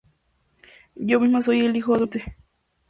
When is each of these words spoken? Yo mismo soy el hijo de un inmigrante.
Yo 0.95 1.19
mismo 1.19 1.43
soy 1.43 1.59
el 1.59 1.75
hijo 1.75 1.91
de 1.91 1.97
un 2.05 2.09
inmigrante. 2.09 2.35